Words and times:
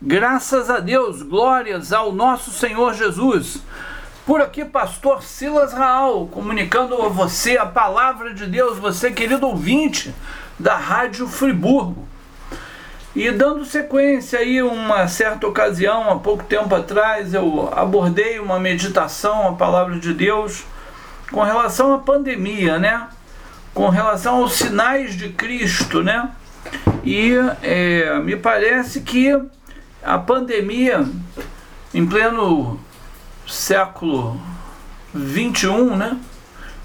Graças 0.00 0.68
a 0.68 0.78
Deus, 0.78 1.22
glórias 1.22 1.90
ao 1.90 2.12
nosso 2.12 2.50
Senhor 2.50 2.92
Jesus. 2.92 3.62
Por 4.26 4.42
aqui, 4.42 4.62
pastor 4.62 5.22
Silas 5.22 5.72
Raal, 5.72 6.26
comunicando 6.26 7.00
a 7.00 7.08
você 7.08 7.56
a 7.56 7.64
palavra 7.64 8.34
de 8.34 8.44
Deus, 8.44 8.76
você 8.76 9.10
querido 9.10 9.46
ouvinte 9.46 10.14
da 10.58 10.76
Rádio 10.76 11.26
Friburgo. 11.26 12.06
E 13.14 13.30
dando 13.30 13.64
sequência 13.64 14.38
aí, 14.38 14.62
uma 14.62 15.08
certa 15.08 15.46
ocasião, 15.46 16.10
há 16.10 16.18
pouco 16.18 16.44
tempo 16.44 16.74
atrás, 16.74 17.32
eu 17.32 17.72
abordei 17.74 18.38
uma 18.38 18.60
meditação, 18.60 19.48
a 19.48 19.52
palavra 19.54 19.98
de 19.98 20.12
Deus, 20.12 20.64
com 21.32 21.40
relação 21.40 21.94
à 21.94 21.98
pandemia, 21.98 22.78
né? 22.78 23.08
Com 23.72 23.88
relação 23.88 24.42
aos 24.42 24.56
sinais 24.56 25.14
de 25.14 25.30
Cristo, 25.30 26.02
né? 26.02 26.28
E 27.02 27.32
é, 27.62 28.18
me 28.18 28.36
parece 28.36 29.00
que 29.00 29.34
a 30.06 30.18
pandemia, 30.18 31.04
em 31.92 32.06
pleno 32.06 32.78
século 33.44 34.40
21, 35.12 35.96
né? 35.96 36.16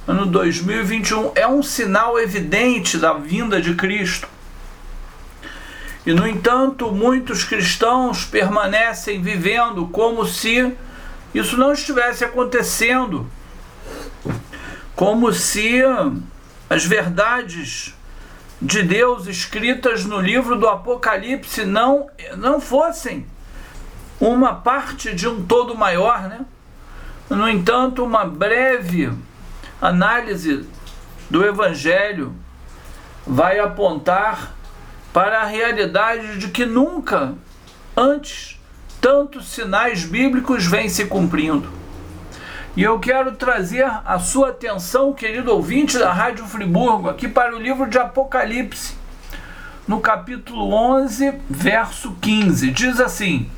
Ano 0.08 0.26
2021, 0.26 1.32
é 1.36 1.48
um 1.48 1.62
sinal 1.62 2.20
evidente 2.20 2.98
da 2.98 3.14
vinda 3.14 3.62
de 3.62 3.76
Cristo. 3.76 4.28
E, 6.04 6.14
no 6.14 6.28
entanto, 6.28 6.92
muitos 6.92 7.44
cristãos 7.44 8.26
permanecem 8.26 9.22
vivendo 9.22 9.86
como 9.90 10.26
se 10.26 10.74
isso 11.32 11.56
não 11.58 11.72
estivesse 11.74 12.26
acontecendo, 12.26 13.30
como 14.96 15.32
se 15.32 15.80
as 16.68 16.84
verdades 16.84 17.94
de 18.62 18.84
Deus 18.84 19.26
escritas 19.26 20.06
no 20.06 20.20
livro 20.20 20.56
do 20.56 20.68
Apocalipse 20.68 21.66
não, 21.66 22.08
não 22.38 22.62
fossem 22.62 23.26
uma 24.20 24.54
parte 24.54 25.16
de 25.16 25.28
um 25.28 25.44
todo 25.44 25.76
maior, 25.76 26.30
né? 26.30 26.46
No 27.28 27.50
entanto, 27.50 28.04
uma 28.04 28.24
breve 28.24 29.12
análise 29.82 30.68
do 31.30 31.44
Evangelho 31.44 32.36
vai 33.26 33.58
apontar 33.58 34.54
para 35.12 35.42
a 35.42 35.46
realidade 35.46 36.38
de 36.38 36.50
que 36.50 36.66
nunca 36.66 37.34
antes 37.98 38.60
tantos 39.00 39.48
sinais 39.48 40.06
bíblicos 40.06 40.66
vêm 40.66 40.88
se 40.88 41.06
cumprindo. 41.06 41.81
E 42.74 42.84
eu 42.84 43.00
quero 43.00 43.34
trazer 43.34 43.84
a 43.84 44.18
sua 44.18 44.52
atenção, 44.52 45.12
querido 45.12 45.52
ouvinte 45.52 46.00
da 46.00 46.14
Rádio 46.14 46.46
Friburgo, 46.46 47.10
aqui 47.10 47.28
para 47.28 47.54
o 47.54 47.60
livro 47.60 47.86
de 47.90 48.00
Apocalipse, 48.00 48.96
no 49.86 50.00
capítulo 50.00 50.74
11, 50.74 51.34
verso 51.50 52.16
15. 52.22 52.72
Diz 52.72 53.02
assim: 53.02 53.50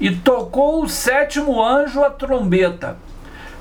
E 0.00 0.10
tocou 0.16 0.82
o 0.82 0.88
sétimo 0.88 1.62
anjo 1.62 2.02
a 2.02 2.08
trombeta, 2.08 2.96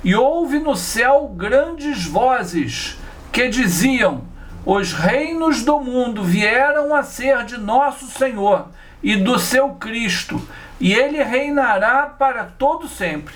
e 0.01 0.15
houve 0.15 0.57
no 0.57 0.73
céu 0.73 1.27
grandes 1.35 2.05
vozes 2.05 2.97
que 3.33 3.49
diziam: 3.49 4.23
Os 4.65 4.93
reinos 4.93 5.65
do 5.65 5.81
mundo 5.81 6.23
vieram 6.23 6.95
a 6.95 7.03
ser 7.03 7.43
de 7.43 7.57
nosso 7.57 8.05
Senhor 8.05 8.69
e 9.03 9.17
do 9.17 9.37
seu 9.37 9.71
Cristo, 9.71 10.41
e 10.79 10.93
ele 10.93 11.21
reinará 11.21 12.03
para 12.05 12.45
todo 12.45 12.87
sempre. 12.87 13.35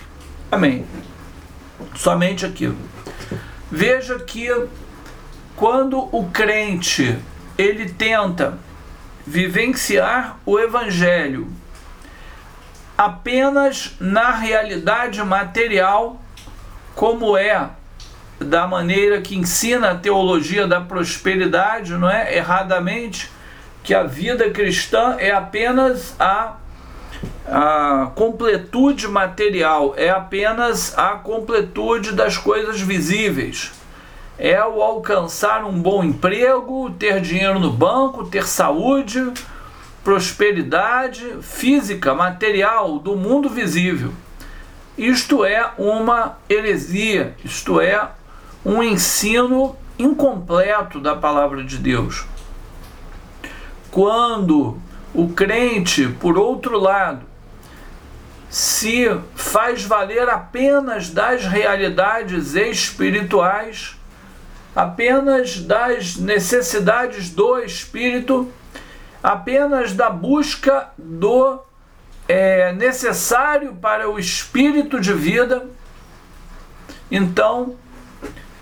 Amém. 0.49 0.85
Somente 1.95 2.45
aquilo. 2.45 2.77
Veja 3.71 4.19
que 4.19 4.49
quando 5.55 6.09
o 6.15 6.29
crente 6.31 7.17
ele 7.57 7.89
tenta 7.89 8.57
vivenciar 9.25 10.39
o 10.45 10.57
evangelho 10.57 11.47
apenas 12.97 13.95
na 13.99 14.31
realidade 14.31 15.21
material, 15.23 16.19
como 16.95 17.37
é 17.37 17.69
da 18.39 18.67
maneira 18.67 19.21
que 19.21 19.37
ensina 19.37 19.91
a 19.91 19.95
teologia 19.95 20.65
da 20.65 20.81
prosperidade, 20.81 21.93
não 21.93 22.09
é? 22.09 22.35
Erradamente, 22.35 23.29
que 23.83 23.93
a 23.93 24.03
vida 24.03 24.49
cristã 24.49 25.15
é 25.17 25.31
apenas 25.31 26.15
a 26.19 26.55
a 27.51 28.11
completude 28.13 29.07
material 29.07 29.95
é 29.97 30.09
apenas 30.09 30.95
a 30.97 31.11
completude 31.15 32.11
das 32.11 32.37
coisas 32.37 32.79
visíveis. 32.79 33.71
É 34.37 34.63
o 34.63 34.81
alcançar 34.83 35.65
um 35.65 35.81
bom 35.81 36.03
emprego, 36.03 36.91
ter 36.91 37.19
dinheiro 37.19 37.59
no 37.59 37.71
banco, 37.71 38.25
ter 38.25 38.47
saúde, 38.47 39.33
prosperidade 40.03 41.37
física, 41.41 42.13
material 42.13 42.99
do 42.99 43.15
mundo 43.15 43.49
visível. 43.49 44.13
Isto 44.95 45.43
é 45.43 45.71
uma 45.77 46.37
heresia, 46.47 47.35
isto 47.43 47.81
é 47.81 48.09
um 48.63 48.83
ensino 48.83 49.75
incompleto 49.97 50.99
da 50.99 51.15
palavra 51.15 51.63
de 51.63 51.77
Deus. 51.77 52.25
Quando 53.89 54.77
o 55.13 55.29
crente, 55.29 56.07
por 56.19 56.37
outro 56.37 56.77
lado, 56.77 57.28
se 58.49 59.05
faz 59.35 59.83
valer 59.83 60.27
apenas 60.27 61.11
das 61.11 61.45
realidades 61.45 62.55
espirituais, 62.55 63.95
apenas 64.75 65.59
das 65.59 66.15
necessidades 66.15 67.29
do 67.29 67.59
espírito, 67.59 68.51
apenas 69.21 69.93
da 69.93 70.09
busca 70.09 70.89
do 70.97 71.59
é, 72.27 72.73
necessário 72.73 73.75
para 73.75 74.09
o 74.09 74.17
espírito 74.17 74.99
de 74.99 75.13
vida, 75.13 75.67
então 77.11 77.75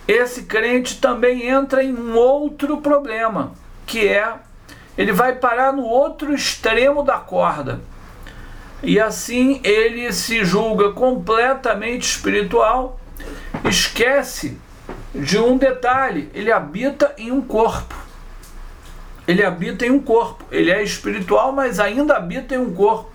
esse 0.06 0.44
crente 0.44 1.00
também 1.00 1.48
entra 1.48 1.84
em 1.84 1.94
um 1.94 2.16
outro 2.16 2.78
problema, 2.78 3.54
que 3.86 4.06
é 4.08 4.34
ele 4.98 5.14
vai 5.14 5.36
parar 5.36 5.72
no 5.72 5.84
outro 5.84 6.34
extremo 6.34 7.04
da 7.04 7.18
corda 7.18 7.80
e 8.84 9.00
assim 9.00 9.60
ele 9.64 10.12
se 10.12 10.46
julga 10.46 10.92
completamente 10.92 12.04
espiritual, 12.04 13.00
esquece 13.66 14.58
de 15.14 15.38
um 15.38 15.58
detalhe: 15.58 16.30
ele 16.34 16.52
habita 16.52 17.14
em 17.18 17.32
um 17.32 17.42
corpo. 17.42 17.96
Ele 19.28 19.44
habita 19.44 19.86
em 19.86 19.92
um 19.92 20.00
corpo. 20.00 20.46
Ele 20.50 20.72
é 20.72 20.82
espiritual, 20.82 21.52
mas 21.52 21.80
ainda 21.80 22.16
habita 22.16 22.56
em 22.56 22.60
um 22.60 22.74
corpo. 22.74 23.12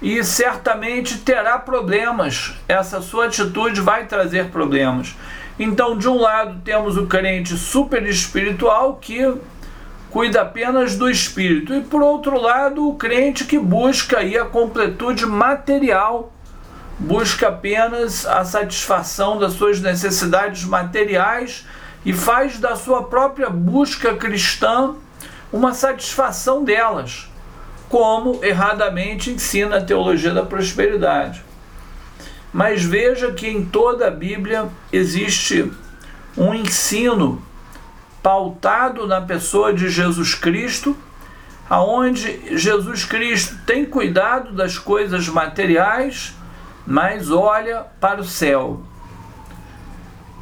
E 0.00 0.22
certamente 0.24 1.18
terá 1.18 1.58
problemas. 1.58 2.54
Essa 2.66 3.02
sua 3.02 3.26
atitude 3.26 3.80
vai 3.80 4.06
trazer 4.06 4.46
problemas. 4.46 5.14
Então, 5.58 5.96
de 5.96 6.08
um 6.08 6.18
lado, 6.18 6.60
temos 6.64 6.96
o 6.96 7.06
crente 7.06 7.56
super 7.56 8.06
espiritual 8.06 8.96
que 8.96 9.34
cuida 10.16 10.40
apenas 10.40 10.96
do 10.96 11.10
espírito. 11.10 11.74
E 11.74 11.82
por 11.82 12.00
outro 12.00 12.40
lado, 12.40 12.88
o 12.88 12.94
crente 12.94 13.44
que 13.44 13.58
busca 13.58 14.20
aí 14.20 14.38
a 14.38 14.46
completude 14.46 15.26
material, 15.26 16.32
busca 16.98 17.48
apenas 17.48 18.24
a 18.24 18.42
satisfação 18.42 19.38
das 19.38 19.52
suas 19.52 19.78
necessidades 19.78 20.64
materiais 20.64 21.66
e 22.02 22.14
faz 22.14 22.58
da 22.58 22.76
sua 22.76 23.02
própria 23.02 23.50
busca 23.50 24.16
cristã 24.16 24.94
uma 25.52 25.74
satisfação 25.74 26.64
delas, 26.64 27.30
como 27.86 28.42
erradamente 28.42 29.28
ensina 29.28 29.76
a 29.76 29.84
teologia 29.84 30.32
da 30.32 30.46
prosperidade. 30.46 31.44
Mas 32.50 32.82
veja 32.82 33.32
que 33.32 33.46
em 33.46 33.66
toda 33.66 34.08
a 34.08 34.10
Bíblia 34.10 34.66
existe 34.90 35.70
um 36.38 36.54
ensino 36.54 37.42
pautado 38.26 39.06
na 39.06 39.20
pessoa 39.20 39.72
de 39.72 39.88
Jesus 39.88 40.34
Cristo, 40.34 40.96
aonde 41.70 42.58
Jesus 42.58 43.04
Cristo 43.04 43.56
tem 43.64 43.84
cuidado 43.84 44.50
das 44.50 44.76
coisas 44.76 45.28
materiais, 45.28 46.34
mas 46.84 47.30
olha 47.30 47.86
para 48.00 48.20
o 48.20 48.24
céu. 48.24 48.80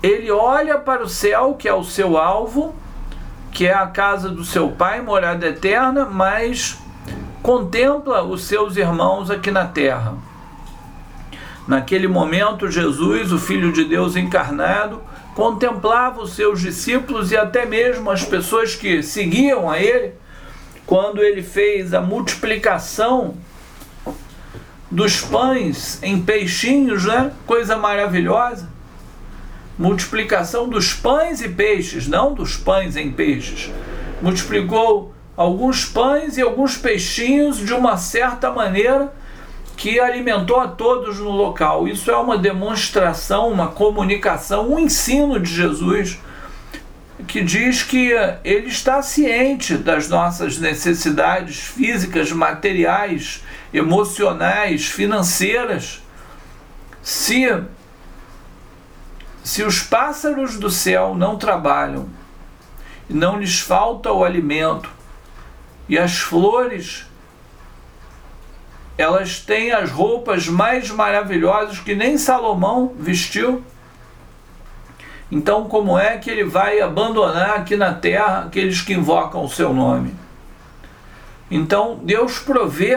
Ele 0.02 0.30
olha 0.30 0.78
para 0.78 1.02
o 1.02 1.08
céu, 1.10 1.56
que 1.58 1.68
é 1.68 1.74
o 1.74 1.84
seu 1.84 2.16
alvo, 2.16 2.74
que 3.52 3.66
é 3.66 3.74
a 3.74 3.86
casa 3.86 4.30
do 4.30 4.46
seu 4.46 4.70
Pai, 4.70 5.02
morada 5.02 5.46
eterna, 5.46 6.06
mas 6.06 6.78
contempla 7.42 8.22
os 8.22 8.44
seus 8.44 8.78
irmãos 8.78 9.30
aqui 9.30 9.50
na 9.50 9.66
terra. 9.66 10.14
Naquele 11.68 12.08
momento, 12.08 12.70
Jesus, 12.70 13.30
o 13.30 13.38
Filho 13.38 13.74
de 13.74 13.84
Deus 13.84 14.16
encarnado, 14.16 15.02
contemplava 15.34 16.22
os 16.22 16.34
seus 16.34 16.60
discípulos 16.60 17.32
e 17.32 17.36
até 17.36 17.66
mesmo 17.66 18.10
as 18.10 18.24
pessoas 18.24 18.74
que 18.74 19.02
seguiam 19.02 19.68
a 19.68 19.78
ele, 19.78 20.14
quando 20.86 21.22
ele 21.22 21.42
fez 21.42 21.92
a 21.92 22.00
multiplicação 22.00 23.36
dos 24.90 25.20
pães 25.20 26.00
em 26.02 26.20
peixinhos, 26.20 27.04
né? 27.04 27.32
Coisa 27.46 27.76
maravilhosa. 27.76 28.68
Multiplicação 29.76 30.68
dos 30.68 30.94
pães 30.94 31.40
e 31.40 31.48
peixes, 31.48 32.06
não 32.06 32.32
dos 32.32 32.56
pães 32.56 32.96
em 32.96 33.10
peixes. 33.10 33.72
Multiplicou 34.22 35.12
alguns 35.36 35.84
pães 35.84 36.36
e 36.36 36.42
alguns 36.42 36.76
peixinhos 36.76 37.58
de 37.58 37.72
uma 37.74 37.96
certa 37.96 38.52
maneira 38.52 39.12
que 39.76 39.98
alimentou 39.98 40.60
a 40.60 40.68
todos 40.68 41.18
no 41.18 41.30
local. 41.30 41.88
Isso 41.88 42.10
é 42.10 42.16
uma 42.16 42.38
demonstração, 42.38 43.50
uma 43.50 43.68
comunicação, 43.68 44.72
um 44.72 44.78
ensino 44.78 45.38
de 45.40 45.52
Jesus 45.52 46.18
que 47.26 47.42
diz 47.42 47.82
que 47.82 48.10
ele 48.42 48.66
está 48.66 49.00
ciente 49.00 49.76
das 49.76 50.08
nossas 50.08 50.58
necessidades 50.58 51.60
físicas, 51.60 52.32
materiais, 52.32 53.42
emocionais, 53.72 54.86
financeiras. 54.86 56.02
Se 57.02 57.46
se 59.42 59.62
os 59.62 59.80
pássaros 59.80 60.58
do 60.58 60.70
céu 60.70 61.14
não 61.14 61.36
trabalham, 61.36 62.08
não 63.08 63.38
lhes 63.38 63.60
falta 63.60 64.10
o 64.10 64.24
alimento, 64.24 64.88
e 65.86 65.98
as 65.98 66.18
flores 66.18 67.06
elas 68.96 69.40
têm 69.40 69.72
as 69.72 69.90
roupas 69.90 70.48
mais 70.48 70.90
maravilhosas 70.90 71.80
que 71.80 71.94
nem 71.94 72.16
Salomão 72.16 72.94
vestiu. 72.98 73.62
Então, 75.30 75.64
como 75.64 75.98
é 75.98 76.16
que 76.18 76.30
ele 76.30 76.44
vai 76.44 76.80
abandonar 76.80 77.56
aqui 77.56 77.76
na 77.76 77.92
terra 77.92 78.44
aqueles 78.46 78.80
que 78.80 78.92
invocam 78.92 79.44
o 79.44 79.48
seu 79.48 79.72
nome? 79.72 80.14
Então, 81.50 81.98
Deus 82.02 82.38
provê 82.38 82.96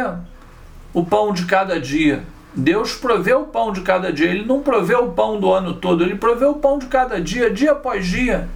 o 0.94 1.04
pão 1.04 1.34
de 1.34 1.46
cada 1.46 1.80
dia. 1.80 2.24
Deus 2.54 2.94
provê 2.94 3.34
o 3.34 3.46
pão 3.46 3.72
de 3.72 3.82
cada 3.82 4.12
dia. 4.12 4.30
Ele 4.30 4.46
não 4.46 4.62
provê 4.62 4.96
o 4.96 5.10
pão 5.10 5.40
do 5.40 5.52
ano 5.52 5.74
todo, 5.74 6.04
ele 6.04 6.16
provê 6.16 6.46
o 6.46 6.56
pão 6.56 6.78
de 6.78 6.88
cada 6.88 7.20
dia, 7.20 7.50
dia 7.50 7.72
após 7.72 8.06
dia. 8.06 8.48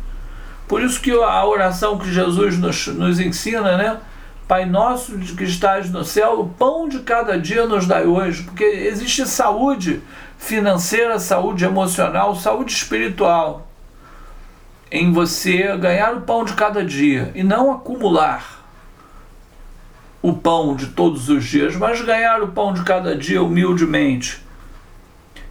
Por 0.68 0.82
isso 0.82 1.02
que 1.02 1.12
a 1.12 1.46
oração 1.46 1.98
que 1.98 2.12
Jesus 2.12 2.58
nos, 2.58 2.88
nos 2.88 3.20
ensina, 3.20 3.78
né? 3.78 3.98
Pai 4.51 4.65
nosso 4.65 5.18
que 5.18 5.45
estás 5.45 5.89
no 5.89 6.03
céu, 6.03 6.42
o 6.42 6.50
pão 6.50 6.89
de 6.89 7.00
cada 7.00 7.39
dia 7.39 7.65
nos 7.65 7.88
dai 7.88 8.03
hoje, 8.03 8.44
porque 8.44 8.65
existe 8.65 9.25
saúde 9.25 10.01
financeira, 10.38 11.18
saúde 11.19 11.63
emocional, 11.63 12.36
saúde 12.36 12.74
espiritual 12.74 13.65
em 14.92 15.13
você 15.13 15.74
ganhar 15.77 16.13
o 16.15 16.24
pão 16.24 16.44
de 16.44 16.51
cada 16.51 16.83
dia 16.83 17.31
e 17.33 17.44
não 17.44 17.71
acumular 17.71 18.62
o 20.21 20.33
pão 20.33 20.75
de 20.75 20.88
todos 20.88 21.30
os 21.30 21.45
dias, 21.45 21.77
mas 21.77 22.01
ganhar 22.01 22.44
o 22.44 22.50
pão 22.50 22.74
de 22.74 22.83
cada 22.83 23.15
dia 23.15 23.42
humildemente. 23.42 24.42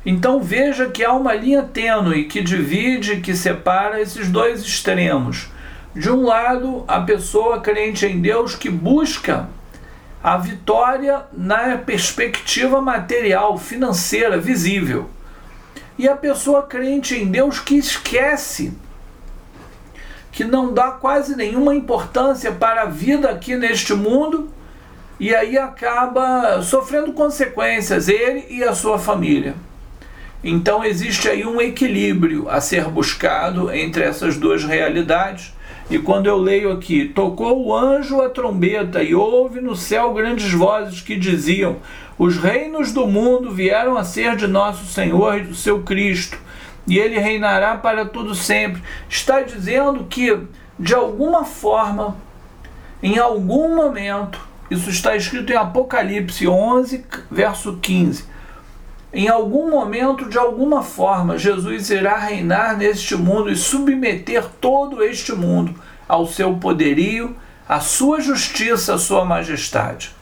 Então 0.04 0.42
veja 0.42 0.90
que 0.90 1.02
há 1.02 1.14
uma 1.14 1.32
linha 1.32 1.62
tênue 1.62 2.24
que 2.26 2.42
divide, 2.42 3.22
que 3.22 3.34
separa 3.34 3.98
esses 3.98 4.28
dois 4.28 4.60
extremos 4.60 5.48
de 5.94 6.10
um 6.10 6.22
lado, 6.22 6.84
a 6.86 7.00
pessoa 7.00 7.60
crente 7.60 8.06
em 8.06 8.20
Deus 8.20 8.54
que 8.54 8.70
busca 8.70 9.48
a 10.22 10.36
vitória 10.36 11.22
na 11.32 11.78
perspectiva 11.78 12.80
material, 12.80 13.58
financeira, 13.58 14.38
visível. 14.38 15.10
E 15.98 16.08
a 16.08 16.14
pessoa 16.14 16.62
crente 16.62 17.16
em 17.16 17.26
Deus 17.26 17.58
que 17.58 17.76
esquece, 17.76 18.72
que 20.30 20.44
não 20.44 20.72
dá 20.72 20.92
quase 20.92 21.34
nenhuma 21.34 21.74
importância 21.74 22.52
para 22.52 22.82
a 22.82 22.86
vida 22.86 23.28
aqui 23.30 23.56
neste 23.56 23.92
mundo 23.92 24.50
e 25.18 25.34
aí 25.34 25.58
acaba 25.58 26.62
sofrendo 26.62 27.12
consequências, 27.12 28.08
ele 28.08 28.46
e 28.48 28.62
a 28.62 28.74
sua 28.74 28.98
família. 28.98 29.54
Então 30.42 30.84
existe 30.84 31.28
aí 31.28 31.44
um 31.44 31.60
equilíbrio 31.60 32.48
a 32.48 32.60
ser 32.60 32.84
buscado 32.84 33.70
entre 33.70 34.04
essas 34.04 34.36
duas 34.36 34.64
realidades 34.64 35.52
e 35.90 35.98
quando 35.98 36.28
eu 36.28 36.36
leio 36.36 36.70
aqui, 36.70 37.06
tocou 37.08 37.66
o 37.66 37.76
anjo 37.76 38.22
a 38.22 38.30
trombeta 38.30 39.02
e 39.02 39.12
houve 39.12 39.60
no 39.60 39.74
céu 39.74 40.14
grandes 40.14 40.52
vozes 40.52 41.00
que 41.00 41.16
diziam: 41.16 41.78
Os 42.16 42.36
reinos 42.36 42.92
do 42.92 43.08
mundo 43.08 43.50
vieram 43.50 43.96
a 43.96 44.04
ser 44.04 44.36
de 44.36 44.46
nosso 44.46 44.86
Senhor 44.86 45.38
e 45.38 45.42
do 45.42 45.54
seu 45.54 45.82
Cristo, 45.82 46.38
e 46.86 46.96
ele 46.96 47.18
reinará 47.18 47.76
para 47.76 48.04
todo 48.04 48.36
sempre. 48.36 48.80
Está 49.08 49.42
dizendo 49.42 50.04
que 50.04 50.38
de 50.78 50.94
alguma 50.94 51.44
forma, 51.44 52.16
em 53.02 53.18
algum 53.18 53.74
momento, 53.74 54.40
isso 54.70 54.88
está 54.88 55.16
escrito 55.16 55.52
em 55.52 55.56
Apocalipse 55.56 56.46
11, 56.46 57.04
verso 57.28 57.78
15. 57.82 58.29
Em 59.12 59.28
algum 59.28 59.68
momento, 59.68 60.28
de 60.28 60.38
alguma 60.38 60.82
forma, 60.82 61.36
Jesus 61.36 61.90
irá 61.90 62.16
reinar 62.16 62.76
neste 62.76 63.16
mundo 63.16 63.50
e 63.50 63.56
submeter 63.56 64.46
todo 64.60 65.02
este 65.02 65.32
mundo 65.32 65.74
ao 66.08 66.26
seu 66.26 66.54
poderio, 66.56 67.36
à 67.68 67.80
sua 67.80 68.20
justiça, 68.20 68.94
à 68.94 68.98
sua 68.98 69.24
majestade. 69.24 70.14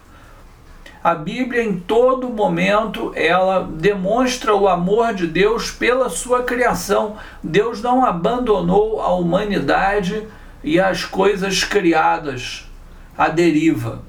A 1.04 1.14
Bíblia 1.14 1.62
em 1.62 1.78
todo 1.78 2.28
momento 2.28 3.12
ela 3.14 3.62
demonstra 3.62 4.54
o 4.54 4.66
amor 4.66 5.14
de 5.14 5.26
Deus 5.26 5.70
pela 5.70 6.08
sua 6.08 6.42
criação. 6.42 7.16
Deus 7.42 7.80
não 7.82 8.04
abandonou 8.04 9.00
a 9.00 9.12
humanidade 9.14 10.26
e 10.64 10.80
as 10.80 11.04
coisas 11.04 11.62
criadas 11.62 12.68
à 13.16 13.28
deriva. 13.28 14.02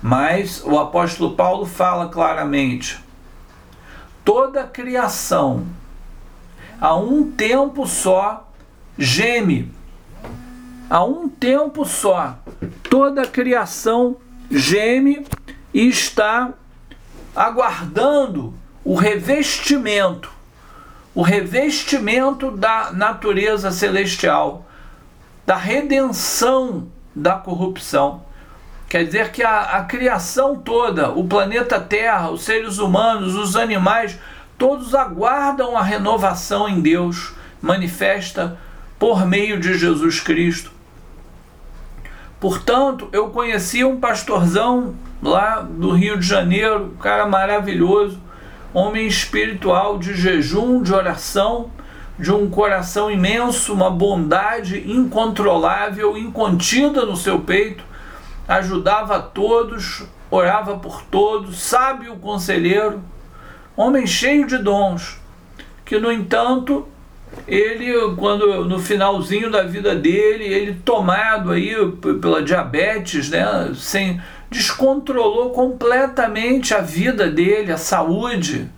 Mas 0.00 0.62
o 0.64 0.78
apóstolo 0.78 1.34
Paulo 1.34 1.66
fala 1.66 2.08
claramente: 2.08 2.98
toda 4.24 4.62
a 4.62 4.66
criação, 4.66 5.66
a 6.80 6.94
um 6.96 7.30
tempo 7.30 7.86
só, 7.86 8.48
geme. 8.98 9.72
A 10.88 11.04
um 11.04 11.28
tempo 11.28 11.84
só, 11.84 12.38
toda 12.88 13.22
a 13.22 13.26
criação 13.26 14.16
geme 14.50 15.24
e 15.72 15.88
está 15.88 16.52
aguardando 17.34 18.52
o 18.84 18.94
revestimento, 18.94 20.30
o 21.14 21.22
revestimento 21.22 22.50
da 22.50 22.92
natureza 22.92 23.70
celestial, 23.70 24.66
da 25.46 25.56
redenção 25.56 26.88
da 27.14 27.34
corrupção. 27.34 28.22
Quer 28.90 29.04
dizer 29.04 29.30
que 29.30 29.40
a, 29.40 29.60
a 29.60 29.84
criação 29.84 30.56
toda, 30.56 31.10
o 31.10 31.22
planeta 31.22 31.78
Terra, 31.78 32.28
os 32.32 32.42
seres 32.42 32.78
humanos, 32.78 33.36
os 33.36 33.54
animais, 33.54 34.18
todos 34.58 34.96
aguardam 34.96 35.78
a 35.78 35.82
renovação 35.82 36.68
em 36.68 36.80
Deus, 36.80 37.32
manifesta 37.62 38.58
por 38.98 39.24
meio 39.24 39.60
de 39.60 39.78
Jesus 39.78 40.18
Cristo. 40.18 40.72
Portanto, 42.40 43.08
eu 43.12 43.28
conheci 43.28 43.84
um 43.84 44.00
pastorzão 44.00 44.96
lá 45.22 45.60
do 45.60 45.92
Rio 45.92 46.18
de 46.18 46.26
Janeiro, 46.26 46.86
um 46.86 46.96
cara 46.96 47.26
maravilhoso, 47.26 48.18
homem 48.74 49.06
espiritual 49.06 49.98
de 49.98 50.14
jejum, 50.14 50.82
de 50.82 50.92
oração, 50.92 51.70
de 52.18 52.32
um 52.32 52.50
coração 52.50 53.08
imenso, 53.08 53.72
uma 53.72 53.88
bondade 53.88 54.82
incontrolável, 54.90 56.16
incontida 56.16 57.06
no 57.06 57.16
seu 57.16 57.38
peito 57.38 57.88
ajudava 58.50 59.20
todos, 59.20 60.02
orava 60.28 60.76
por 60.76 61.02
todos, 61.04 61.60
sábio 61.60 62.16
conselheiro, 62.16 63.00
homem 63.76 64.08
cheio 64.08 64.44
de 64.44 64.58
dons, 64.58 65.20
que 65.84 66.00
no 66.00 66.10
entanto 66.10 66.88
ele 67.46 67.92
quando 68.16 68.64
no 68.64 68.80
finalzinho 68.80 69.52
da 69.52 69.62
vida 69.62 69.94
dele, 69.94 70.44
ele 70.44 70.80
tomado 70.84 71.52
aí 71.52 71.76
pela 72.20 72.42
diabetes, 72.42 73.30
né, 73.30 73.70
sem 73.76 74.20
descontrolou 74.50 75.50
completamente 75.50 76.74
a 76.74 76.80
vida 76.80 77.30
dele, 77.30 77.70
a 77.70 77.76
saúde. 77.76 78.68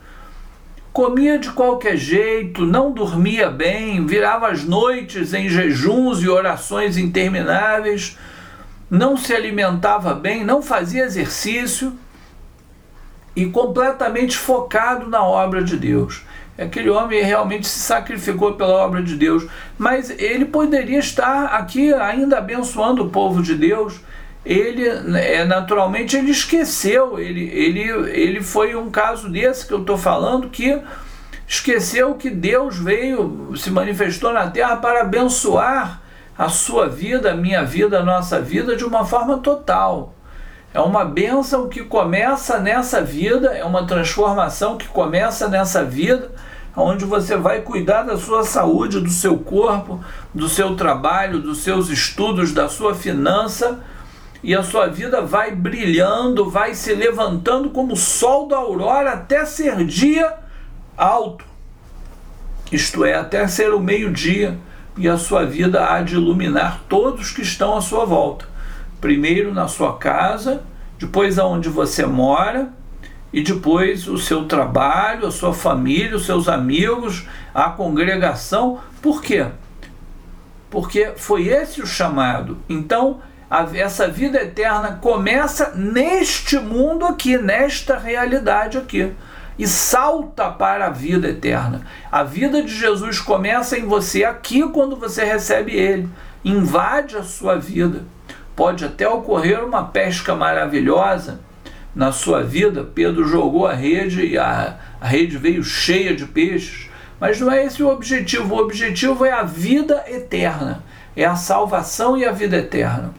Comia 0.93 1.39
de 1.39 1.51
qualquer 1.51 1.97
jeito, 1.97 2.67
não 2.67 2.93
dormia 2.93 3.49
bem, 3.49 4.05
virava 4.05 4.49
as 4.49 4.65
noites 4.65 5.33
em 5.33 5.49
jejuns 5.49 6.23
e 6.23 6.29
orações 6.29 6.99
intermináveis 6.99 8.19
não 8.93 9.17
se 9.17 9.33
alimentava 9.33 10.13
bem, 10.13 10.45
não 10.45 10.61
fazia 10.61 11.05
exercício 11.05 11.99
e 13.35 13.47
completamente 13.47 14.37
focado 14.37 15.09
na 15.09 15.25
obra 15.25 15.65
de 15.65 15.79
Deus. 15.79 16.23
Aquele 16.59 16.91
homem 16.91 17.23
realmente 17.23 17.67
se 17.67 17.79
sacrificou 17.79 18.53
pela 18.53 18.75
obra 18.75 19.03
de 19.03 19.17
Deus, 19.17 19.47
mas 19.79 20.11
ele 20.11 20.45
poderia 20.45 20.99
estar 20.99 21.47
aqui 21.47 21.95
ainda 21.95 22.37
abençoando 22.37 23.05
o 23.05 23.09
povo 23.09 23.43
de 23.43 23.55
Deus. 23.55 23.99
Ele, 24.45 24.87
é, 24.87 25.43
naturalmente, 25.47 26.15
ele 26.15 26.31
esqueceu. 26.31 27.19
Ele, 27.19 27.49
ele, 27.49 27.89
ele 28.11 28.43
foi 28.43 28.77
um 28.77 28.91
caso 28.91 29.31
desse 29.31 29.67
que 29.67 29.73
eu 29.73 29.81
estou 29.81 29.97
falando 29.97 30.51
que 30.51 30.79
esqueceu 31.49 32.15
que 32.17 32.29
Deus 32.29 32.77
veio, 32.77 33.57
se 33.57 33.71
manifestou 33.71 34.35
na 34.35 34.51
terra 34.51 34.77
para 34.77 35.01
abençoar 35.01 36.02
a 36.37 36.49
sua 36.49 36.89
vida, 36.89 37.33
a 37.33 37.37
minha 37.37 37.65
vida, 37.65 38.01
a 38.01 38.05
nossa 38.05 38.41
vida 38.41 38.77
de 38.77 38.85
uma 38.85 39.05
forma 39.05 39.39
total. 39.39 40.15
É 40.75 40.81
uma 40.81 41.05
bênção 41.05 41.69
que 41.69 41.85
começa 41.85 42.59
nessa 42.59 43.03
vida, 43.03 43.49
é 43.49 43.65
uma 43.65 43.87
transformação 43.87 44.79
que 44.79 44.89
começa 44.89 45.47
nessa 45.49 45.85
vida, 45.85 46.31
onde 46.75 47.05
você 47.05 47.37
vai 47.37 47.61
cuidar 47.61 48.05
da 48.05 48.17
sua 48.17 48.43
saúde, 48.43 48.99
do 48.99 49.11
seu 49.11 49.39
corpo, 49.39 50.03
do 50.33 50.49
seu 50.49 50.75
trabalho, 50.75 51.41
dos 51.41 51.59
seus 51.59 51.91
estudos, 51.91 52.53
da 52.53 52.69
sua 52.69 52.95
finança, 52.95 53.81
e 54.43 54.57
a 54.57 54.63
sua 54.63 54.89
vida 54.89 55.21
vai 55.21 55.55
brilhando, 55.55 56.49
vai 56.49 56.75
se 56.75 56.95
levantando 56.95 57.71
como 57.71 57.93
o 57.93 57.97
sol 57.97 58.49
da 58.49 58.57
aurora 58.57 59.13
até 59.13 59.45
ser 59.45 59.85
dia 59.85 60.35
alto. 60.97 61.45
Isto 62.73 63.05
é, 63.05 63.15
até 63.15 63.47
ser 63.47 63.73
o 63.73 63.79
meio-dia, 63.79 64.59
e 64.97 65.09
a 65.09 65.17
sua 65.17 65.45
vida 65.45 65.87
há 65.89 66.03
de 66.03 66.15
iluminar 66.15 66.83
todos 66.89 67.31
que 67.31 67.43
estão 67.43 67.77
à 67.77 67.81
sua 67.81 68.05
volta. 68.05 68.47
Primeiro 69.01 69.53
na 69.53 69.69
sua 69.69 69.97
casa, 69.97 70.63
depois 70.99 71.39
aonde 71.39 71.69
você 71.69 72.07
mora, 72.07 72.71
e 73.33 73.43
depois 73.43 74.07
o 74.07 74.19
seu 74.19 74.45
trabalho, 74.45 75.27
a 75.27 75.33
sua 75.33 75.55
família, 75.55 76.17
os 76.17 76.27
seus 76.27 76.49
amigos, 76.49 77.27
a 77.55 77.71
congregação. 77.71 78.81
Por 79.01 79.23
quê? 79.23 79.47
Porque 80.71 81.13
foi 81.17 81.49
esse 81.49 81.81
o 81.81 81.87
chamado. 81.87 82.59
Então, 82.69 83.21
a, 83.51 83.67
essa 83.75 84.07
vida 84.07 84.43
eterna 84.43 84.99
começa 85.01 85.73
neste 85.75 86.59
mundo 86.59 87.07
aqui, 87.07 87.39
nesta 87.39 87.97
realidade 87.97 88.77
aqui. 88.77 89.13
E 89.59 89.67
salta 89.67 90.51
para 90.51 90.87
a 90.87 90.91
vida 90.91 91.29
eterna. 91.29 91.87
A 92.11 92.23
vida 92.23 92.63
de 92.63 92.75
Jesus 92.75 93.21
começa 93.21 93.79
em 93.79 93.87
você 93.87 94.25
aqui 94.25 94.69
quando 94.69 94.97
você 94.97 95.25
recebe 95.25 95.73
Ele, 95.73 96.09
invade 96.45 97.17
a 97.17 97.23
sua 97.23 97.57
vida. 97.59 98.05
Pode 98.57 98.85
até 98.85 99.09
ocorrer 99.09 99.65
uma 99.65 99.85
pesca 99.85 100.35
maravilhosa 100.35 101.41
na 101.95 102.11
sua 102.11 102.43
vida, 102.43 102.85
Pedro 102.95 103.29
jogou 103.29 103.67
a 103.67 103.75
rede 103.75 104.25
e 104.25 104.39
a, 104.39 104.79
a 104.99 105.07
rede 105.07 105.37
veio 105.37 105.63
cheia 105.63 106.17
de 106.17 106.25
peixes. 106.25 106.89
Mas 107.21 107.39
não 107.39 107.53
é 107.53 107.65
esse 107.65 107.83
o 107.83 107.89
objetivo. 107.89 108.55
O 108.55 108.59
objetivo 108.59 109.25
é 109.25 109.31
a 109.31 109.43
vida 109.43 110.03
eterna, 110.09 110.83
é 111.15 111.25
a 111.25 111.37
salvação 111.37 112.17
e 112.17 112.25
a 112.25 112.33
vida 112.33 112.57
eterna. 112.57 113.13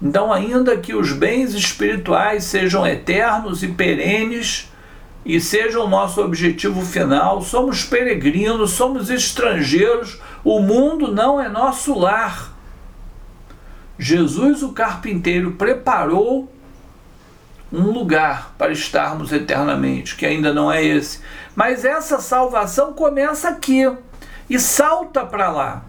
Então, 0.00 0.32
ainda 0.32 0.76
que 0.76 0.94
os 0.94 1.12
bens 1.12 1.54
espirituais 1.54 2.44
sejam 2.44 2.86
eternos 2.86 3.62
e 3.62 3.68
perenes 3.68 4.70
e 5.24 5.40
sejam 5.40 5.84
o 5.84 5.88
nosso 5.88 6.20
objetivo 6.20 6.84
final, 6.84 7.42
somos 7.42 7.84
peregrinos, 7.84 8.72
somos 8.72 9.08
estrangeiros, 9.08 10.20
o 10.42 10.60
mundo 10.60 11.12
não 11.12 11.40
é 11.40 11.48
nosso 11.48 11.96
lar. 11.96 12.52
Jesus, 13.98 14.62
o 14.62 14.72
carpinteiro, 14.72 15.52
preparou 15.52 16.52
um 17.72 17.90
lugar 17.90 18.54
para 18.58 18.72
estarmos 18.72 19.32
eternamente, 19.32 20.16
que 20.16 20.26
ainda 20.26 20.52
não 20.52 20.70
é 20.70 20.84
esse. 20.84 21.20
Mas 21.54 21.84
essa 21.84 22.20
salvação 22.20 22.92
começa 22.92 23.48
aqui 23.48 23.90
e 24.50 24.58
salta 24.58 25.24
para 25.24 25.50
lá. 25.50 25.84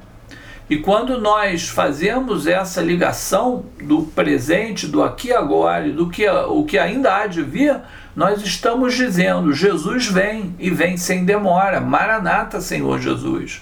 E 0.70 0.78
quando 0.78 1.20
nós 1.20 1.68
fazemos 1.68 2.48
essa 2.48 2.82
ligação 2.82 3.66
do 3.82 4.04
presente, 4.04 4.88
do 4.88 5.04
aqui 5.04 5.34
agora, 5.34 5.88
e 5.88 5.92
do 5.92 6.10
que, 6.10 6.28
o 6.28 6.64
que 6.64 6.78
ainda 6.78 7.16
há 7.16 7.28
de 7.28 7.42
vir, 7.42 7.82
nós 8.16 8.42
estamos 8.42 8.94
dizendo: 8.96 9.54
Jesus 9.54 10.08
vem 10.08 10.56
e 10.60 10.70
vem 10.70 10.98
sem 10.98 11.26
demora. 11.26 11.82
Maranata, 11.82 12.62
Senhor 12.62 13.00
Jesus. 13.00 13.62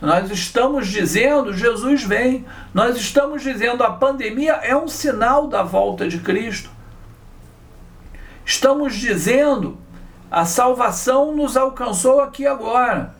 Nós 0.00 0.30
estamos 0.30 0.88
dizendo: 0.88 1.52
Jesus 1.52 2.02
vem. 2.02 2.44
Nós 2.74 2.96
estamos 2.96 3.42
dizendo: 3.42 3.82
a 3.82 3.90
pandemia 3.90 4.52
é 4.62 4.76
um 4.76 4.88
sinal 4.88 5.46
da 5.46 5.62
volta 5.62 6.06
de 6.06 6.18
Cristo. 6.18 6.70
Estamos 8.44 8.94
dizendo: 8.94 9.78
a 10.30 10.44
salvação 10.44 11.34
nos 11.34 11.56
alcançou 11.56 12.20
aqui 12.20 12.46
agora. 12.46 13.16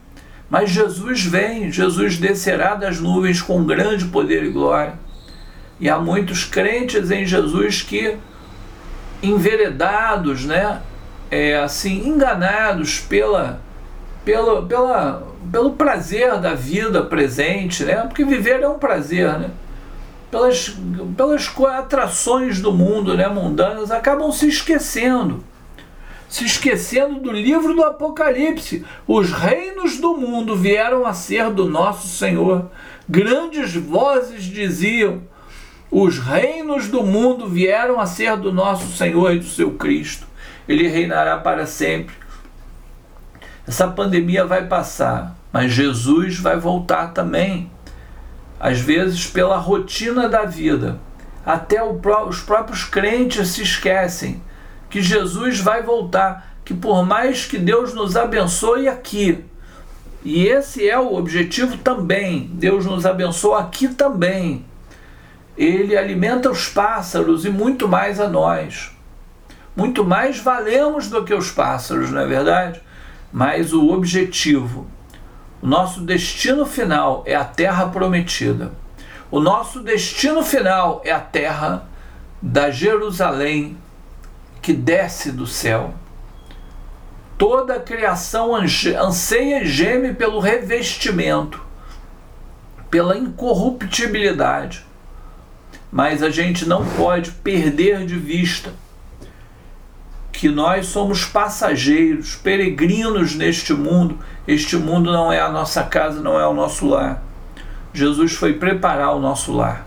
Mas 0.49 0.71
Jesus 0.71 1.23
vem, 1.23 1.71
Jesus 1.71 2.17
descerá 2.17 2.73
das 2.73 2.99
nuvens 2.99 3.41
com 3.41 3.63
grande 3.63 4.05
poder 4.05 4.43
e 4.43 4.49
glória. 4.49 4.93
E 5.79 5.87
há 5.89 5.99
muitos 5.99 6.43
crentes 6.43 7.11
em 7.11 7.25
Jesus 7.25 7.83
que, 7.83 8.17
enveredados, 9.21 10.45
né, 10.45 10.81
é, 11.29 11.57
assim, 11.57 12.07
enganados 12.07 12.99
pela, 12.99 13.61
pela, 14.23 14.65
pela, 14.65 15.27
pelo 15.51 15.71
prazer 15.73 16.37
da 16.39 16.53
vida 16.53 17.03
presente, 17.03 17.83
né, 17.83 17.95
porque 18.07 18.23
viver 18.23 18.61
é 18.61 18.67
um 18.67 18.79
prazer, 18.79 19.37
né, 19.37 19.49
pelas, 20.31 20.75
pelas 21.17 21.51
atrações 21.77 22.61
do 22.61 22.71
mundo, 22.71 23.15
né, 23.15 23.27
mundanas, 23.27 23.91
acabam 23.91 24.31
se 24.31 24.47
esquecendo. 24.47 25.43
Se 26.27 26.45
esquecendo 26.45 27.19
do 27.19 27.31
livro 27.31 27.73
do 27.73 27.83
Apocalipse. 27.83 28.85
Os 29.07 29.31
reinos 29.31 29.97
do 29.97 30.15
mundo 30.15 30.55
vieram 30.55 31.03
a 31.03 31.11
ser 31.11 31.49
do 31.49 31.67
nosso 31.67 32.07
Senhor. 32.07 32.69
Grandes 33.09 33.73
vozes 33.75 34.43
diziam: 34.43 35.23
os 35.91 36.19
reinos 36.19 36.87
do 36.87 37.03
mundo 37.03 37.47
vieram 37.47 37.99
a 37.99 38.05
ser 38.05 38.37
do 38.37 38.51
nosso 38.51 38.95
Senhor 38.95 39.33
e 39.33 39.39
do 39.39 39.45
seu 39.45 39.71
Cristo. 39.71 40.27
Ele 40.67 40.87
reinará 40.87 41.37
para 41.37 41.65
sempre. 41.65 42.15
Essa 43.67 43.87
pandemia 43.87 44.45
vai 44.45 44.67
passar, 44.67 45.35
mas 45.51 45.71
Jesus 45.71 46.39
vai 46.39 46.57
voltar 46.57 47.13
também 47.13 47.71
às 48.59 48.79
vezes 48.79 49.25
pela 49.25 49.57
rotina 49.57 50.27
da 50.27 50.43
vida. 50.43 50.99
Até 51.45 51.81
os 51.83 52.41
próprios 52.41 52.83
crentes 52.83 53.47
se 53.49 53.63
esquecem 53.63 54.41
que 54.89 55.01
Jesus 55.01 55.59
vai 55.59 55.81
voltar, 55.81 56.55
que 56.65 56.73
por 56.73 57.05
mais 57.05 57.45
que 57.45 57.57
Deus 57.57 57.93
nos 57.93 58.17
abençoe 58.17 58.87
aqui, 58.87 59.45
e 60.23 60.47
esse 60.47 60.87
é 60.87 60.99
o 60.99 61.13
objetivo 61.13 61.77
também, 61.77 62.49
Deus 62.53 62.85
nos 62.85 63.05
abençoa 63.05 63.61
aqui 63.61 63.87
também. 63.87 64.65
Ele 65.59 65.95
alimenta 65.95 66.49
os 66.49 66.67
pássaros 66.67 67.45
e 67.45 67.51
muito 67.51 67.87
mais 67.87 68.19
a 68.19 68.27
nós. 68.27 68.91
Muito 69.75 70.03
mais 70.03 70.39
valemos 70.39 71.07
do 71.07 71.23
que 71.23 71.33
os 71.35 71.51
pássaros, 71.51 72.09
não 72.09 72.21
é 72.21 72.25
verdade? 72.25 72.81
Mas 73.31 73.73
o 73.73 73.89
objetivo 73.89 74.87
o 75.61 75.67
nosso 75.67 75.99
destino 76.01 76.65
final 76.65 77.21
é 77.25 77.35
a 77.35 77.43
terra 77.43 77.89
prometida. 77.89 78.71
O 79.29 79.41
nosso 79.41 79.81
destino 79.81 80.41
final 80.41 81.01
é 81.03 81.11
a 81.11 81.19
terra 81.19 81.85
da 82.41 82.71
Jerusalém 82.71 83.77
que 84.61 84.71
desce 84.71 85.33
do 85.33 85.45
céu. 85.45 85.93
Toda 87.37 87.75
a 87.75 87.79
criação 87.79 88.55
anseia 88.55 89.63
e 89.63 89.65
geme 89.65 90.13
pelo 90.13 90.39
revestimento, 90.39 91.61
pela 92.89 93.17
incorruptibilidade. 93.17 94.85
Mas 95.91 96.21
a 96.21 96.29
gente 96.29 96.67
não 96.67 96.85
pode 96.85 97.31
perder 97.31 98.05
de 98.05 98.15
vista 98.15 98.71
que 100.31 100.47
nós 100.47 100.85
somos 100.85 101.25
passageiros, 101.25 102.35
peregrinos 102.35 103.35
neste 103.35 103.73
mundo. 103.73 104.19
Este 104.47 104.77
mundo 104.77 105.11
não 105.11 105.33
é 105.33 105.41
a 105.41 105.49
nossa 105.49 105.83
casa, 105.83 106.21
não 106.21 106.39
é 106.39 106.47
o 106.47 106.53
nosso 106.53 106.87
lar. 106.87 107.21
Jesus 107.93 108.33
foi 108.33 108.53
preparar 108.53 109.13
o 109.15 109.19
nosso 109.19 109.51
lar. 109.51 109.85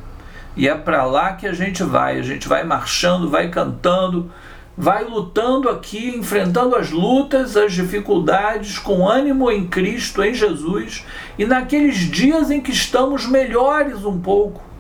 E 0.55 0.69
é 0.69 0.75
para 0.75 1.05
lá 1.05 1.33
que 1.33 1.47
a 1.47 1.55
gente 1.55 1.83
vai. 1.83 2.19
A 2.19 2.23
gente 2.23 2.49
vai 2.49 2.65
marchando, 2.65 3.31
vai 3.31 3.49
cantando, 3.49 4.31
vai 4.77 5.05
lutando 5.05 5.71
aqui, 5.71 6.15
enfrentando 6.17 6.77
as 6.77 6.91
lutas, 6.91 7.57
as 7.57 7.73
dificuldades, 7.73 8.79
com 8.79 9.09
ânimo 9.09 9.51
em 9.51 9.67
Cristo, 9.67 10.23
em 10.23 10.35
Jesus. 10.35 11.07
E 11.39 11.47
naqueles 11.47 11.97
dias 11.97 12.51
em 12.51 12.61
que 12.61 12.73
estamos 12.73 13.27
melhores 13.27 14.05
um 14.05 14.21
pouco. 14.21 14.72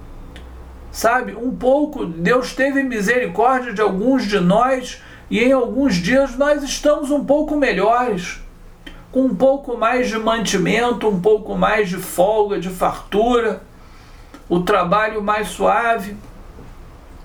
Sabe, 0.93 1.35
um 1.35 1.57
pouco, 1.57 2.05
Deus 2.05 2.55
teve 2.55 2.83
misericórdia 2.83 3.73
de 3.73 3.81
alguns 3.81 4.27
de 4.27 4.39
nós 4.39 5.01
e 5.31 5.41
em 5.41 5.51
alguns 5.51 5.95
dias 5.95 6.37
nós 6.37 6.63
estamos 6.63 7.11
um 7.11 7.25
pouco 7.25 7.57
melhores, 7.57 8.39
com 9.11 9.23
um 9.23 9.35
pouco 9.35 9.75
mais 9.75 10.09
de 10.11 10.19
mantimento, 10.19 11.09
um 11.09 11.19
pouco 11.19 11.57
mais 11.57 11.89
de 11.89 11.97
folga, 11.97 12.61
de 12.61 12.69
fartura, 12.69 13.63
o 14.51 14.61
trabalho 14.61 15.23
mais 15.23 15.49
suave. 15.49 16.15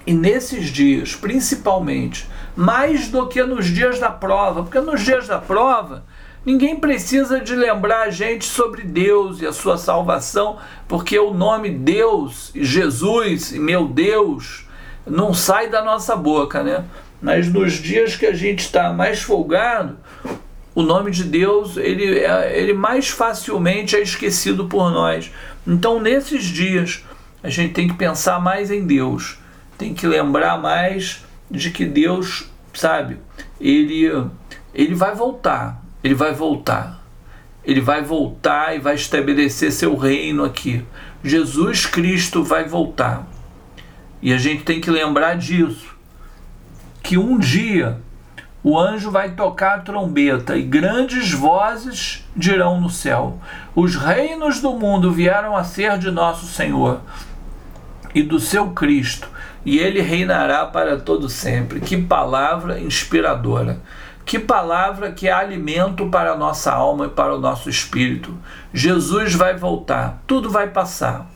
E 0.05 0.13
nesses 0.13 0.69
dias, 0.69 1.13
principalmente, 1.13 2.25
mais 2.55 3.09
do 3.09 3.27
que 3.27 3.43
nos 3.43 3.65
dias 3.65 3.99
da 3.99 4.09
prova, 4.09 4.63
porque 4.63 4.79
nos 4.79 5.01
dias 5.01 5.27
da 5.27 5.39
prova, 5.39 6.05
ninguém 6.45 6.75
precisa 6.75 7.39
de 7.39 7.55
lembrar 7.55 8.03
a 8.03 8.09
gente 8.09 8.45
sobre 8.45 8.83
Deus 8.83 9.41
e 9.41 9.45
a 9.45 9.53
sua 9.53 9.77
salvação, 9.77 10.57
porque 10.87 11.17
o 11.17 11.33
nome 11.33 11.69
Deus, 11.69 12.51
Jesus 12.55 13.51
e 13.51 13.59
meu 13.59 13.87
Deus, 13.87 14.65
não 15.05 15.33
sai 15.33 15.69
da 15.69 15.81
nossa 15.83 16.15
boca, 16.15 16.63
né? 16.63 16.85
Mas 17.21 17.51
nos 17.51 17.73
dias 17.73 18.15
que 18.15 18.25
a 18.25 18.33
gente 18.33 18.59
está 18.59 18.93
mais 18.93 19.21
folgado, 19.21 19.97
o 20.75 20.83
nome 20.83 21.09
de 21.09 21.23
Deus 21.23 21.75
ele, 21.75 22.19
é, 22.19 22.59
ele 22.59 22.73
mais 22.73 23.09
facilmente 23.09 23.95
é 23.95 24.01
esquecido 24.01 24.67
por 24.67 24.91
nós. 24.91 25.31
Então, 25.65 25.99
nesses 25.99 26.43
dias, 26.43 27.03
a 27.41 27.49
gente 27.49 27.73
tem 27.73 27.87
que 27.87 27.95
pensar 27.95 28.39
mais 28.39 28.69
em 28.69 28.85
Deus, 28.85 29.39
tem 29.77 29.93
que 29.93 30.05
lembrar 30.05 30.61
mais 30.61 31.25
de 31.49 31.71
que 31.71 31.85
Deus, 31.85 32.45
sabe, 32.73 33.17
ele, 33.59 34.07
ele 34.73 34.93
vai 34.93 35.15
voltar. 35.15 35.81
Ele 36.03 36.13
vai 36.13 36.33
voltar. 36.33 37.03
Ele 37.63 37.81
vai 37.81 38.01
voltar 38.01 38.75
e 38.75 38.79
vai 38.79 38.95
estabelecer 38.95 39.71
seu 39.71 39.95
reino 39.95 40.43
aqui. 40.43 40.85
Jesus 41.23 41.85
Cristo 41.85 42.43
vai 42.43 42.63
voltar. 42.63 43.27
E 44.21 44.33
a 44.33 44.37
gente 44.37 44.63
tem 44.63 44.79
que 44.79 44.89
lembrar 44.89 45.35
disso. 45.35 45.95
Que 47.03 47.17
um 47.17 47.37
dia 47.37 47.99
o 48.63 48.77
anjo 48.77 49.11
vai 49.11 49.31
tocar 49.31 49.75
a 49.75 49.79
trombeta 49.79 50.57
e 50.57 50.61
grandes 50.61 51.31
vozes 51.31 52.25
dirão 52.35 52.81
no 52.81 52.89
céu: 52.89 53.39
Os 53.75 53.95
reinos 53.95 54.59
do 54.59 54.73
mundo 54.73 55.11
vieram 55.11 55.55
a 55.55 55.63
ser 55.63 55.97
de 55.97 56.11
nosso 56.11 56.45
Senhor 56.47 56.99
e 58.13 58.23
do 58.23 58.39
seu 58.39 58.71
Cristo, 58.71 59.29
e 59.63 59.77
ele 59.77 60.01
reinará 60.01 60.65
para 60.65 60.97
todo 60.97 61.29
sempre. 61.29 61.79
Que 61.79 61.95
palavra 61.95 62.79
inspiradora. 62.79 63.79
Que 64.27 64.37
palavra 64.37 65.13
que 65.13 65.29
é 65.29 65.31
alimento 65.31 66.09
para 66.09 66.33
a 66.33 66.37
nossa 66.37 66.69
alma 66.69 67.05
e 67.05 67.09
para 67.09 67.33
o 67.33 67.39
nosso 67.39 67.69
espírito. 67.69 68.37
Jesus 68.73 69.33
vai 69.33 69.55
voltar, 69.55 70.21
tudo 70.27 70.49
vai 70.49 70.67
passar. 70.69 71.31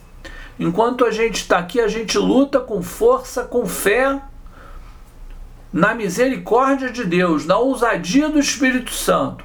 Enquanto 0.60 1.06
a 1.06 1.10
gente 1.10 1.36
está 1.36 1.56
aqui, 1.56 1.80
a 1.80 1.88
gente 1.88 2.18
luta 2.18 2.60
com 2.60 2.82
força, 2.82 3.44
com 3.44 3.64
fé, 3.64 4.20
na 5.72 5.94
misericórdia 5.94 6.90
de 6.90 7.02
Deus, 7.06 7.46
na 7.46 7.56
ousadia 7.56 8.28
do 8.28 8.38
Espírito 8.38 8.92
Santo. 8.92 9.42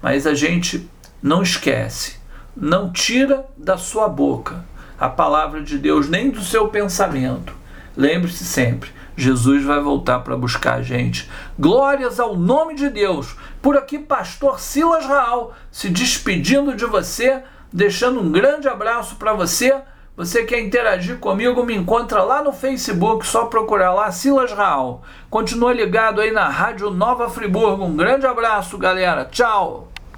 Mas 0.00 0.24
a 0.24 0.32
gente 0.32 0.88
não 1.20 1.42
esquece, 1.42 2.20
não 2.56 2.92
tira 2.92 3.44
da 3.56 3.76
sua 3.76 4.08
boca 4.08 4.64
a 5.00 5.08
palavra 5.08 5.64
de 5.64 5.76
Deus, 5.78 6.08
nem 6.08 6.30
do 6.30 6.42
seu 6.42 6.68
pensamento. 6.68 7.52
Lembre-se 7.96 8.44
sempre, 8.44 8.90
Jesus 9.18 9.64
vai 9.64 9.80
voltar 9.80 10.20
para 10.20 10.36
buscar 10.36 10.74
a 10.74 10.82
gente. 10.82 11.28
Glórias 11.58 12.20
ao 12.20 12.36
nome 12.36 12.74
de 12.74 12.88
Deus. 12.88 13.36
Por 13.60 13.76
aqui, 13.76 13.98
pastor 13.98 14.60
Silas 14.60 15.04
Raal, 15.04 15.54
se 15.72 15.88
despedindo 15.88 16.76
de 16.76 16.84
você, 16.84 17.42
deixando 17.72 18.20
um 18.20 18.30
grande 18.30 18.68
abraço 18.68 19.16
para 19.16 19.32
você. 19.32 19.74
Você 20.16 20.44
quer 20.44 20.60
interagir 20.60 21.18
comigo, 21.18 21.64
me 21.64 21.74
encontra 21.74 22.22
lá 22.22 22.42
no 22.42 22.52
Facebook, 22.52 23.26
só 23.26 23.46
procurar 23.46 23.92
lá 23.92 24.10
Silas 24.12 24.52
Raal. 24.52 25.02
Continua 25.28 25.72
ligado 25.72 26.20
aí 26.20 26.30
na 26.30 26.48
Rádio 26.48 26.88
Nova 26.90 27.28
Friburgo. 27.28 27.84
Um 27.84 27.96
grande 27.96 28.24
abraço, 28.24 28.78
galera. 28.78 29.24
Tchau. 29.24 29.88